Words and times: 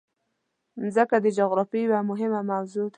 مځکه 0.81 1.17
د 1.21 1.27
جغرافیې 1.37 1.81
یوه 1.87 1.99
مهمه 2.09 2.41
موضوع 2.51 2.85
ده. 2.87 2.89